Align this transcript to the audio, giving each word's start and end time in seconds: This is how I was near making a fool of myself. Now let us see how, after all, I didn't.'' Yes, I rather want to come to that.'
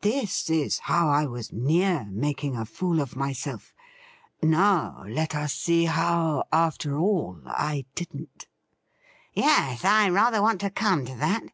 This 0.00 0.48
is 0.48 0.78
how 0.78 1.10
I 1.10 1.26
was 1.26 1.52
near 1.52 2.06
making 2.10 2.56
a 2.56 2.64
fool 2.64 2.98
of 2.98 3.14
myself. 3.14 3.74
Now 4.42 5.04
let 5.06 5.34
us 5.34 5.52
see 5.52 5.84
how, 5.84 6.44
after 6.50 6.96
all, 6.96 7.42
I 7.44 7.84
didn't.'' 7.94 8.46
Yes, 9.34 9.84
I 9.84 10.08
rather 10.08 10.40
want 10.40 10.62
to 10.62 10.70
come 10.70 11.04
to 11.04 11.14
that.' 11.16 11.52